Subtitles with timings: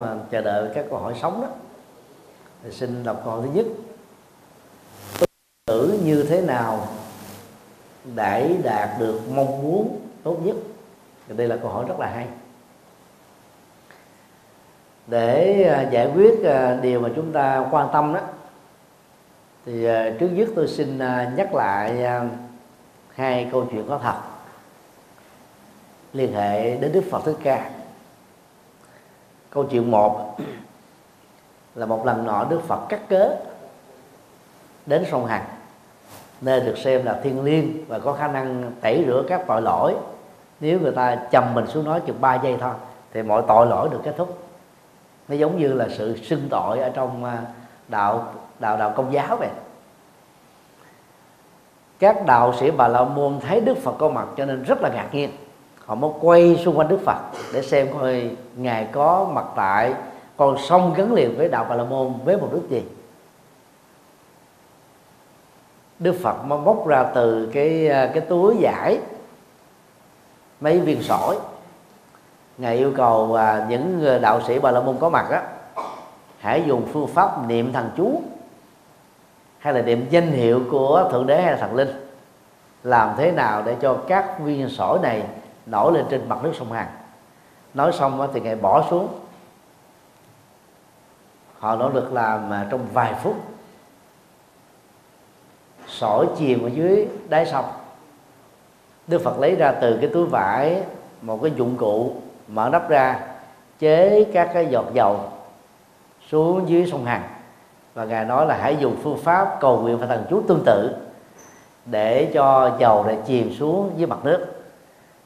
[0.00, 1.48] mà chờ đợi các câu hỏi sống đó.
[2.62, 3.66] Thì xin đọc câu hỏi thứ nhất.
[5.66, 6.88] Tử như thế nào
[8.14, 10.56] để đạt được mong muốn tốt nhất?
[11.28, 12.26] Thì đây là câu hỏi rất là hay.
[15.06, 18.20] Để à, giải quyết à, điều mà chúng ta quan tâm đó,
[19.66, 20.98] thì à, trước nhất tôi xin
[21.36, 22.06] nhắc lại
[23.14, 24.16] hai câu chuyện có thật
[26.12, 27.70] liên hệ đến Đức Phật Thích Ca
[29.50, 30.36] câu chuyện một
[31.74, 33.36] là một lần nọ Đức Phật cắt cớ
[34.86, 35.44] đến sông Hằng,
[36.40, 39.94] nơi được xem là thiên liêng và có khả năng tẩy rửa các tội lỗi.
[40.60, 42.74] Nếu người ta chầm mình xuống nói chừng 3 giây thôi,
[43.12, 44.38] thì mọi tội lỗi được kết thúc.
[45.28, 47.42] Nó giống như là sự xưng tội ở trong à,
[47.88, 49.48] đạo đạo đạo công giáo vậy.
[51.98, 54.88] Các đạo sĩ bà la môn thấy đức phật có mặt cho nên rất là
[54.88, 55.30] ngạc nhiên
[55.88, 57.18] họ mới quay xung quanh đức phật
[57.52, 59.94] để xem coi ngài có mặt tại
[60.36, 62.82] con sông gắn liền với đạo bà la môn với một đức gì.
[65.98, 68.98] Đức phật mới bóc ra từ cái à, cái túi giải
[70.60, 71.36] mấy viên sỏi.
[72.58, 75.42] Ngài yêu cầu à, những đạo sĩ bà la môn có mặt á
[76.38, 78.22] hãy dùng phương pháp niệm thần chú
[79.58, 82.08] hay là niệm danh hiệu của thượng đế hay là thần linh.
[82.82, 85.22] Làm thế nào để cho các viên sỏi này
[85.70, 86.86] nổi lên trên mặt nước sông Hàn.
[87.74, 89.08] Nói xong thì ngài bỏ xuống.
[91.58, 93.36] Họ nỗ lực làm à, trong vài phút.
[95.86, 97.64] Sỏi chìm ở dưới đáy sông.
[99.06, 100.82] Đức Phật lấy ra từ cái túi vải,
[101.22, 102.12] một cái dụng cụ,
[102.48, 103.20] mở nắp ra,
[103.78, 105.20] chế các cái giọt dầu
[106.28, 107.22] xuống dưới sông Hằng
[107.94, 110.96] và ngài nói là hãy dùng phương pháp cầu nguyện và thần chú tương tự
[111.86, 114.57] để cho dầu này chìm xuống dưới mặt nước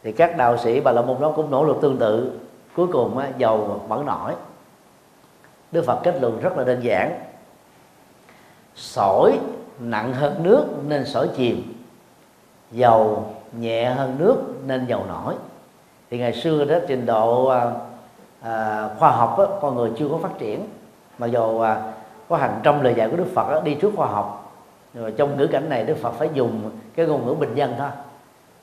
[0.02, 2.40] thì các đạo sĩ bà la môn đó cũng nỗ lực tương tự.
[2.76, 4.34] Cuối cùng á, dầu vẫn nổi.
[5.72, 7.18] Đức phật kết luận rất là đơn giản.
[8.74, 9.38] Sỏi
[9.80, 11.74] nặng hơn nước nên sỏi chìm.
[12.70, 15.34] Dầu nhẹ hơn nước nên dầu nổi.
[16.10, 17.72] Thì ngày xưa đó trình độ à,
[18.40, 20.66] à, khoa học đó, con người chưa có phát triển.
[21.18, 21.92] Mà dầu à,
[22.28, 24.54] có hàng trăm lời dạy của đức phật đó, đi trước khoa học.
[24.94, 27.88] Rồi trong ngữ cảnh này đức phật phải dùng cái ngôn ngữ bình dân thôi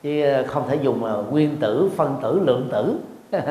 [0.02, 2.98] chứ ờ, không thể dùng là nguyên tử phân tử lượng tử.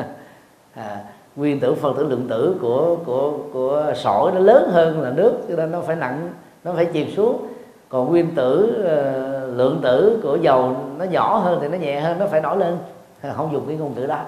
[0.74, 1.04] À,
[1.36, 5.32] nguyên tử phân tử lượng tử của của của sỏi nó lớn hơn là nước
[5.48, 6.28] cho nên nó phải nặng
[6.64, 7.46] nó phải chìm xuống.
[7.88, 12.18] Còn nguyên tử uh, lượng tử của dầu nó nhỏ hơn thì nó nhẹ hơn
[12.18, 12.78] nó phải nổi lên.
[13.36, 14.18] Không dùng cái ngôn ngữ đó.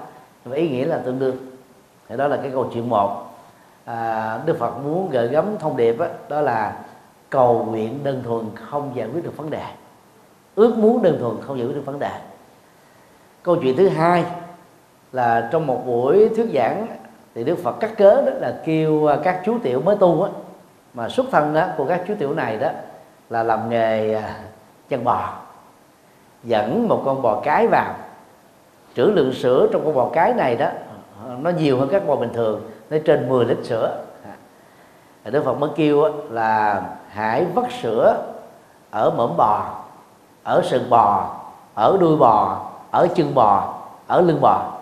[0.45, 1.37] Và ý nghĩa là tương đương.
[2.09, 3.27] Thì đó là cái câu chuyện một.
[3.85, 6.77] À, đức phật muốn gợi gắm thông điệp đó, đó là
[7.31, 9.65] cầu nguyện đơn thuần không giải quyết được vấn đề
[10.55, 12.11] ước muốn đơn thuần không giải quyết được vấn đề.
[13.43, 14.25] Câu chuyện thứ hai
[15.13, 16.87] là trong một buổi thuyết giảng
[17.35, 20.31] thì đức phật cắt cớ đó là kêu à, các chú tiểu mới tu á.
[20.95, 22.69] Mà xuất thân đó của các chú tiểu này đó
[23.31, 24.39] là làm nghề à,
[24.89, 25.35] chân bò,
[26.45, 27.95] dẫn một con bò cái vào.
[28.95, 30.69] Trữ lượng sữa trong con bò cái này đó,
[31.41, 34.05] nó nhiều hơn các bò bình thường, nó trên 10 lít sữa.
[35.25, 38.25] Đức Phật mới kêu là hãy vắt sữa
[38.91, 39.85] ở mõm bò
[40.43, 41.31] ở sừng bò
[41.75, 42.61] ở đuôi bò
[42.91, 43.75] ở chân bò
[44.07, 44.73] ở lưng bò.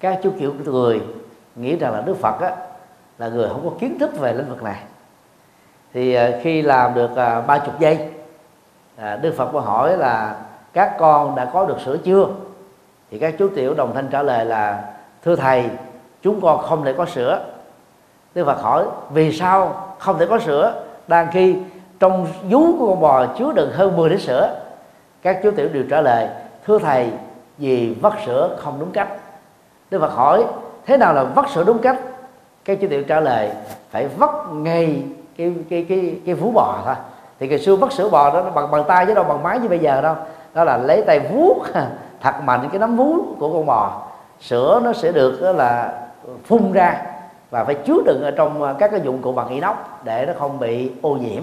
[0.00, 1.02] Các chú kiểu người
[1.56, 2.52] nghĩ rằng là đức phật á,
[3.18, 4.82] là người không có kiến thức về lĩnh vực này.
[5.94, 8.08] Thì à, khi làm được à, ba chục giây
[8.96, 10.36] à, đức phật có hỏi là
[10.72, 12.26] các con đã có được sữa chưa?
[13.10, 14.84] Thì các chú tiểu đồng thanh trả lời là
[15.24, 15.70] thưa thầy
[16.22, 17.44] chúng con không thể có sữa.
[18.34, 20.82] Đức phật hỏi vì sao không thể có sữa?
[21.06, 21.56] Đang khi
[22.00, 24.65] trong vú của con bò chứa đựng hơn 10 lít sữa
[25.26, 26.28] các chú tiểu đều trả lời,
[26.66, 27.10] thưa thầy,
[27.58, 29.08] vì vắt sữa không đúng cách.
[29.90, 30.44] Đức phật hỏi,
[30.86, 31.96] thế nào là vắt sữa đúng cách?
[32.64, 33.50] Các chú tiểu trả lời,
[33.90, 35.02] phải vắt ngay
[35.36, 36.94] cái cái cái cái vú bò thôi.
[37.40, 39.58] Thì ngày xưa vắt sữa bò đó nó bằng bằng tay chứ đâu bằng máy
[39.58, 40.14] như bây giờ đâu.
[40.54, 41.62] Đó là lấy tay vuốt,
[42.20, 44.02] thật mạnh cái nắm vú của con bò.
[44.40, 45.92] Sữa nó sẽ được, đó là
[46.26, 47.02] ờ, phun ra
[47.50, 50.32] và phải chứa đựng ở trong ờ, các cái dụng cụ bằng inox để nó
[50.38, 51.42] không bị ô nhiễm.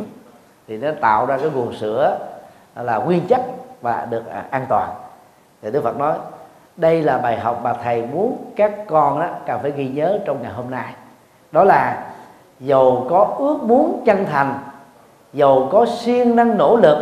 [0.68, 2.18] Thì nó tạo ra cái nguồn sữa
[2.76, 3.42] là nguyên chất
[3.84, 4.90] và được à, an toàn.
[5.62, 6.14] Thì đức phật nói
[6.78, 10.42] đây là bài học mà thầy muốn các con đó cần phải ghi nhớ trong
[10.42, 10.94] ngày hôm nay.
[11.52, 12.06] Đó là
[12.60, 14.60] dầu có ước muốn chân thành
[15.34, 16.98] dầu có siêng năng nỗ lực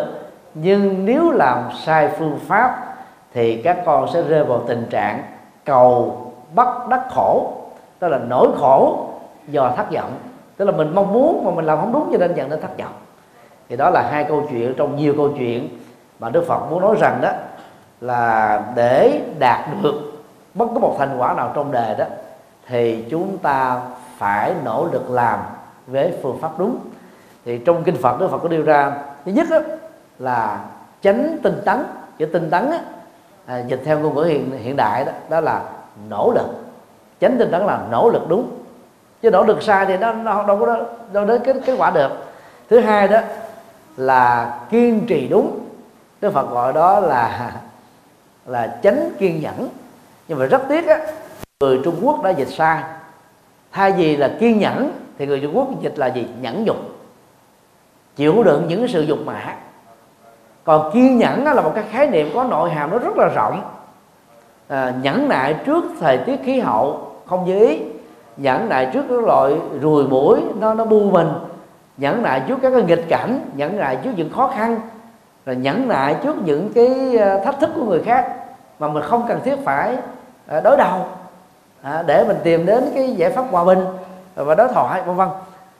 [0.54, 2.96] nhưng nếu làm sai phương pháp
[3.34, 5.24] thì các con sẽ rơi vào tình trạng
[5.66, 6.18] cầu
[6.56, 7.54] bắt đắc khổ
[8.00, 9.08] đó là nỗi khổ
[9.48, 10.12] do thất vọng.
[10.58, 12.78] Tức là mình mong muốn mà mình làm không đúng cho nên dẫn đến thất
[12.78, 12.94] vọng.
[13.70, 15.68] Thì đó là hai câu chuyện trong nhiều câu chuyện
[16.22, 17.30] mà Đức Phật muốn nói rằng đó
[18.02, 19.94] là để đạt được
[20.54, 22.06] bất cứ một thành quả nào trong đề đó
[22.68, 23.82] thì chúng ta
[24.18, 25.40] phải nỗ lực làm
[25.88, 26.78] với phương pháp đúng.
[27.46, 28.92] Thì trong kinh Phật Đức Phật có đưa ra
[29.26, 29.60] thứ nhất đó,
[30.20, 30.60] là
[31.02, 31.84] tránh tinh tấn.
[32.18, 32.80] Chữ tinh tấn á,
[33.46, 35.62] à, dịch theo ngôn ngữ hiện hiện đại đó đó là
[36.10, 36.48] nỗ lực.
[37.20, 38.50] Tránh tinh tấn là nỗ lực đúng.
[39.22, 40.78] Chứ nỗ lực sai thì nó, nó đâu có
[41.12, 42.12] đâu đến kết kết quả được.
[42.70, 43.20] Thứ hai đó
[43.98, 45.61] là kiên trì đúng.
[46.22, 47.52] Đức Phật gọi đó là
[48.46, 49.70] là chánh kiên nhẫn.
[50.28, 51.00] Nhưng mà rất tiếc á
[51.60, 52.84] người Trung Quốc đã dịch sai.
[53.72, 56.28] Thay vì là kiên nhẫn thì người Trung Quốc dịch là gì?
[56.42, 56.78] Nhẫn nhục.
[58.16, 59.56] Chịu đựng những sự dục mã.
[60.64, 63.28] Còn kiên nhẫn đó là một cái khái niệm có nội hàm nó rất là
[63.28, 63.62] rộng.
[64.68, 67.80] À, nhẫn nại trước thời tiết khí hậu không như ý.
[68.38, 71.28] Nhẫn nại trước các loại ruồi mũi nó nó bu mình.
[71.98, 73.40] Nhẫn nại trước các cái nghịch cảnh.
[73.56, 74.80] Nhẫn nại trước những khó khăn
[75.46, 78.36] là nhẫn nại trước những cái ờ, thách thức của người khác
[78.80, 79.98] mà mình không cần thiết phải
[80.48, 81.06] ờ, đối đầu.
[81.82, 83.80] À, để mình tìm đến cái giải pháp hòa bình
[84.36, 85.28] và đối thoại vân vân.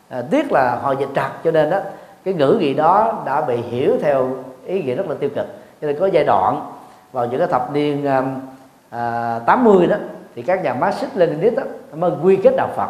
[0.10, 1.80] À, tiếc là họ dịch trật cho nên đó
[2.24, 4.30] cái ngữ gì đó đã bị hiểu theo
[4.66, 5.48] ý nghĩa rất là tiêu cực.
[5.82, 6.72] Cho nên có giai đoạn
[7.12, 8.08] vào những cái thập niên
[8.90, 9.96] à, 80 đó
[10.36, 11.64] thì các nhà Marxist Leninist đó
[11.94, 12.90] mới quy kết đạo Phật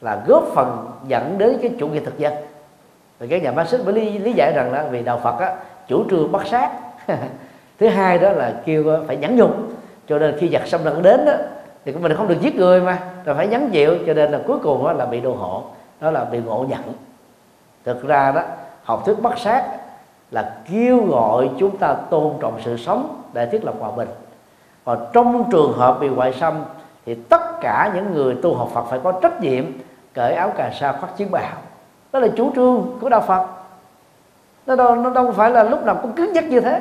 [0.00, 2.32] là góp phần dẫn đến cái chủ nghĩa thực dân
[3.20, 5.56] và các nhà Marxist mới lý, lý giải rằng là vì đạo Phật á,
[5.88, 6.70] chủ trương bắt sát.
[7.78, 9.56] Thứ hai đó là kêu phải nhẫn nhục.
[10.08, 11.32] Cho nên khi giặc xâm lược đến đó
[11.84, 14.58] thì mình không được giết người mà rồi phải nhẫn chịu cho nên là cuối
[14.62, 15.62] cùng đó là bị đồ hộ
[16.00, 16.80] đó là bị ngộ nhận.
[17.84, 18.42] Thực ra đó
[18.82, 19.64] học thuyết bắt sát
[20.30, 24.08] là kêu gọi chúng ta tôn trọng sự sống để thiết lập hòa bình.
[24.84, 26.64] Còn trong trường hợp bị ngoại xâm
[27.06, 29.64] thì tất cả những người tu học Phật phải có trách nhiệm
[30.14, 31.52] cởi áo cà sa khoác chiến bào
[32.12, 33.46] đó là chủ trương của đạo Phật.
[34.66, 36.80] Nó đâu nó đâu phải là lúc nào cũng cứng nhắc như thế.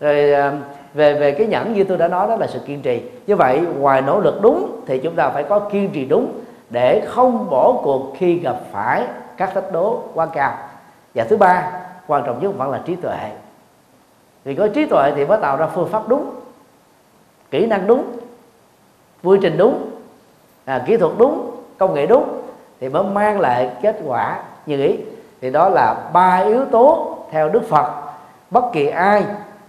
[0.00, 0.52] Rồi à,
[0.94, 3.02] về về cái nhẫn như tôi đã nói đó là sự kiên trì.
[3.26, 6.32] Như vậy ngoài nỗ lực đúng thì chúng ta phải có kiên trì đúng
[6.70, 10.56] để không bỏ cuộc khi gặp phải các thách đố quá cao.
[11.14, 11.72] Và thứ ba
[12.06, 13.30] quan trọng nhất vẫn là trí tuệ.
[14.44, 16.30] Vì có trí tuệ thì mới tạo ra phương pháp đúng
[17.50, 18.04] kỹ năng đúng
[19.22, 19.90] quy trình đúng
[20.64, 22.41] à, kỹ thuật đúng công nghệ đúng
[22.82, 24.96] thì mới mang lại kết quả như ý.
[25.40, 27.92] Thì đó là ba yếu tố theo đức phật.
[28.50, 29.24] Bất kỳ ai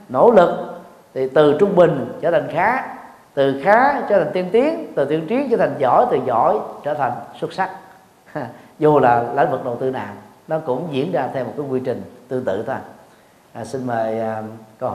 [0.10, 0.82] nỗ lực
[1.14, 2.96] thì từ trung bình trở thành khá
[3.34, 6.94] từ khá trở thành tiên tiến từ tiên tiến trở thành giỏi từ giỏi trở
[6.94, 7.70] thành xuất sắc.
[8.80, 10.14] Dù là lĩnh vực đầu tư nào
[10.48, 12.76] nó cũng diễn ra theo một cái quy trình tương tự thôi.
[13.54, 14.46] À, xin mời uh,
[14.80, 14.92] câu hỏi